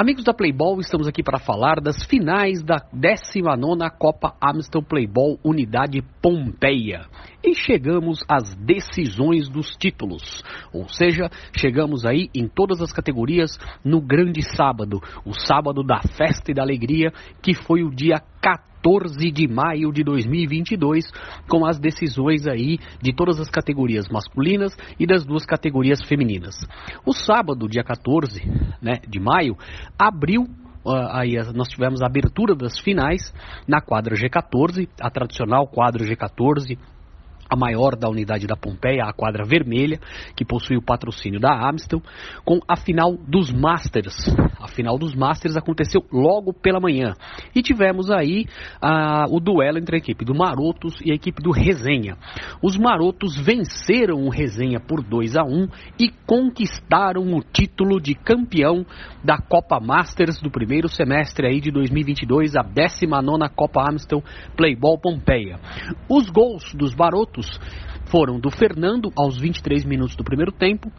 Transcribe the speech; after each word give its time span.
Amigos 0.00 0.24
da 0.24 0.32
Playball, 0.32 0.80
estamos 0.80 1.06
aqui 1.06 1.22
para 1.22 1.38
falar 1.38 1.78
das 1.78 2.02
finais 2.06 2.62
da 2.62 2.76
19ª 2.90 3.90
Copa 3.98 4.34
Amstel 4.40 4.82
Playball 4.82 5.38
Unidade 5.44 6.00
Pompeia. 6.22 7.02
E 7.42 7.54
chegamos 7.54 8.22
às 8.28 8.54
decisões 8.54 9.48
dos 9.48 9.70
títulos. 9.76 10.42
Ou 10.72 10.88
seja, 10.88 11.30
chegamos 11.56 12.04
aí 12.04 12.28
em 12.34 12.46
todas 12.46 12.82
as 12.82 12.92
categorias 12.92 13.58
no 13.82 14.00
grande 14.00 14.42
sábado, 14.42 15.00
o 15.24 15.32
sábado 15.32 15.82
da 15.82 16.00
festa 16.02 16.50
e 16.50 16.54
da 16.54 16.62
alegria, 16.62 17.10
que 17.42 17.54
foi 17.54 17.82
o 17.82 17.90
dia 17.90 18.22
14 18.42 19.30
de 19.30 19.48
maio 19.48 19.90
de 19.90 20.04
2022, 20.04 21.10
com 21.48 21.64
as 21.64 21.78
decisões 21.78 22.46
aí 22.46 22.78
de 23.00 23.14
todas 23.14 23.40
as 23.40 23.48
categorias 23.48 24.06
masculinas 24.10 24.76
e 24.98 25.06
das 25.06 25.24
duas 25.24 25.46
categorias 25.46 26.02
femininas. 26.02 26.54
O 27.06 27.14
sábado, 27.14 27.68
dia 27.68 27.82
14 27.82 28.42
né, 28.82 29.00
de 29.08 29.18
maio, 29.18 29.56
abriu 29.98 30.46
Uh, 30.82 30.96
aí 31.10 31.36
nós 31.54 31.68
tivemos 31.68 32.00
a 32.00 32.06
abertura 32.06 32.54
das 32.54 32.78
finais 32.78 33.34
na 33.68 33.82
quadra 33.82 34.16
G14, 34.16 34.88
a 34.98 35.10
tradicional 35.10 35.66
quadra 35.66 36.06
G14 36.06 36.78
a 37.50 37.56
maior 37.56 37.96
da 37.96 38.08
unidade 38.08 38.46
da 38.46 38.54
Pompeia, 38.54 39.02
a 39.04 39.12
quadra 39.12 39.44
vermelha, 39.44 39.98
que 40.36 40.44
possui 40.44 40.76
o 40.76 40.82
patrocínio 40.82 41.40
da 41.40 41.52
Amstel, 41.68 42.00
com 42.44 42.60
a 42.68 42.76
final 42.76 43.16
dos 43.16 43.52
Masters. 43.52 44.14
A 44.60 44.68
final 44.68 44.96
dos 44.96 45.16
Masters 45.16 45.56
aconteceu 45.56 46.04
logo 46.12 46.52
pela 46.52 46.78
manhã. 46.78 47.14
E 47.52 47.60
tivemos 47.60 48.08
aí 48.08 48.46
ah, 48.80 49.24
o 49.28 49.40
duelo 49.40 49.78
entre 49.78 49.96
a 49.96 49.98
equipe 49.98 50.24
do 50.24 50.34
Marotos 50.34 51.00
e 51.04 51.10
a 51.10 51.14
equipe 51.14 51.42
do 51.42 51.50
Resenha. 51.50 52.16
Os 52.62 52.76
Marotos 52.78 53.36
venceram 53.36 54.22
o 54.22 54.30
Resenha 54.30 54.78
por 54.78 55.02
2 55.02 55.36
a 55.36 55.42
1 55.42 55.68
e 55.98 56.10
conquistaram 56.26 57.34
o 57.34 57.42
título 57.42 58.00
de 58.00 58.14
campeão 58.14 58.86
da 59.24 59.38
Copa 59.38 59.80
Masters 59.80 60.40
do 60.40 60.50
primeiro 60.50 60.88
semestre 60.88 61.48
aí 61.48 61.60
de 61.60 61.72
2022, 61.72 62.54
a 62.54 62.62
19 62.62 63.48
Copa 63.56 63.82
Amstel 63.90 64.22
Playball 64.56 64.98
Pompeia. 64.98 65.58
Os 66.08 66.30
gols 66.30 66.74
dos 66.74 66.94
Marotos 66.94 67.39
foram 68.06 68.38
do 68.38 68.50
Fernando 68.50 69.12
aos 69.16 69.38
23 69.38 69.84
minutos 69.84 70.16
do 70.16 70.24
primeiro 70.24 70.52
tempo 70.52 70.90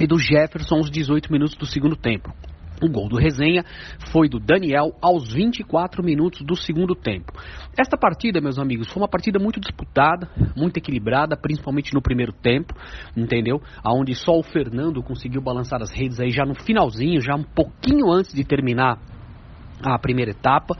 e 0.00 0.06
do 0.06 0.18
Jefferson 0.18 0.76
aos 0.76 0.90
18 0.90 1.30
minutos 1.32 1.56
do 1.56 1.66
segundo 1.66 1.96
tempo. 1.96 2.32
O 2.80 2.88
gol 2.88 3.08
do 3.08 3.16
Resenha 3.16 3.64
foi 4.12 4.28
do 4.28 4.38
Daniel 4.38 4.92
aos 5.02 5.32
24 5.32 6.02
minutos 6.02 6.42
do 6.42 6.54
segundo 6.54 6.94
tempo. 6.94 7.32
Esta 7.76 7.96
partida, 7.96 8.40
meus 8.40 8.58
amigos, 8.58 8.88
foi 8.88 9.02
uma 9.02 9.08
partida 9.08 9.38
muito 9.38 9.58
disputada, 9.58 10.30
muito 10.56 10.76
equilibrada, 10.76 11.36
principalmente 11.36 11.92
no 11.92 12.00
primeiro 12.00 12.32
tempo, 12.32 12.72
entendeu? 13.16 13.60
Aonde 13.82 14.14
só 14.14 14.38
o 14.38 14.44
Fernando 14.44 15.02
conseguiu 15.02 15.42
balançar 15.42 15.82
as 15.82 15.90
redes 15.90 16.20
aí 16.20 16.30
já 16.30 16.44
no 16.44 16.54
finalzinho, 16.54 17.20
já 17.20 17.34
um 17.34 17.42
pouquinho 17.42 18.12
antes 18.12 18.32
de 18.32 18.44
terminar 18.44 19.00
a 19.82 19.98
primeira 19.98 20.30
etapa. 20.30 20.76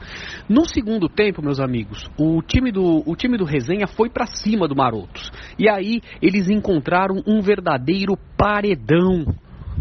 No 0.47 0.65
segundo 0.65 1.07
tempo, 1.07 1.41
meus 1.41 1.59
amigos, 1.59 2.09
o 2.17 2.41
time 2.41 2.71
do, 2.71 3.03
o 3.05 3.15
time 3.15 3.37
do 3.37 3.45
Resenha 3.45 3.87
foi 3.87 4.09
para 4.09 4.25
cima 4.25 4.67
do 4.67 4.75
Marotos. 4.75 5.31
E 5.57 5.69
aí 5.69 6.01
eles 6.21 6.49
encontraram 6.49 7.21
um 7.25 7.41
verdadeiro 7.41 8.17
paredão 8.37 9.25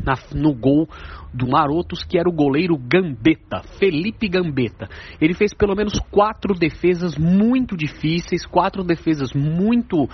na, 0.05 0.15
no 0.35 0.55
gol 0.55 0.89
do 1.33 1.47
Marotos, 1.47 2.03
que 2.03 2.19
era 2.19 2.29
o 2.29 2.33
goleiro 2.33 2.77
Gambetta, 2.77 3.63
Felipe 3.79 4.29
Gambetta. 4.29 4.89
Ele 5.21 5.35
fez 5.35 5.53
pelo 5.53 5.75
menos 5.75 5.99
quatro 6.11 6.55
defesas 6.55 7.17
muito 7.17 7.77
difíceis, 7.77 8.47
quatro 8.47 8.83
defesas 8.83 9.33
muito 9.35 10.05
uh, 10.05 10.09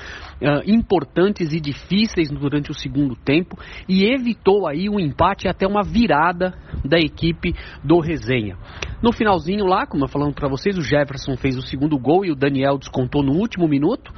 importantes 0.66 1.52
e 1.52 1.60
difíceis 1.60 2.30
durante 2.30 2.70
o 2.70 2.74
segundo 2.74 3.14
tempo 3.14 3.56
e 3.88 4.04
evitou 4.04 4.66
aí 4.66 4.88
um 4.88 4.98
empate 4.98 5.48
até 5.48 5.66
uma 5.66 5.82
virada 5.82 6.54
da 6.84 6.98
equipe 6.98 7.54
do 7.82 8.00
Resenha. 8.00 8.56
No 9.04 9.12
finalzinho 9.12 9.66
lá, 9.66 9.86
como 9.86 10.04
eu 10.04 10.08
falando 10.08 10.32
para 10.32 10.48
vocês, 10.48 10.78
o 10.78 10.80
Jefferson 10.80 11.36
fez 11.36 11.58
o 11.58 11.60
segundo 11.60 11.98
gol 11.98 12.24
e 12.24 12.30
o 12.30 12.34
Daniel 12.34 12.78
descontou 12.78 13.22
no 13.22 13.34
último 13.34 13.68
minuto. 13.68 14.10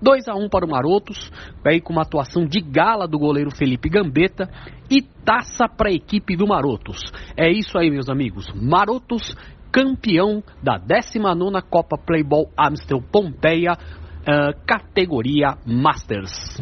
2 0.00 0.28
a 0.28 0.34
1 0.34 0.48
para 0.48 0.64
o 0.64 0.70
Marotos, 0.70 1.30
aí 1.62 1.78
com 1.78 1.92
uma 1.92 2.00
atuação 2.00 2.46
de 2.46 2.58
gala 2.58 3.06
do 3.06 3.18
goleiro 3.18 3.54
Felipe 3.54 3.90
Gambetta 3.90 4.48
e 4.90 5.02
taça 5.02 5.68
para 5.68 5.90
a 5.90 5.92
equipe 5.92 6.38
do 6.38 6.46
Marotos. 6.46 7.02
É 7.36 7.50
isso 7.50 7.76
aí, 7.76 7.90
meus 7.90 8.08
amigos. 8.08 8.46
Marotos, 8.54 9.36
campeão 9.70 10.42
da 10.62 10.78
19 10.78 11.60
Copa 11.68 11.98
Playball 11.98 12.48
Amstel 12.58 13.02
Pompeia, 13.12 13.72
uh, 13.72 14.58
categoria 14.66 15.58
Masters. 15.66 16.58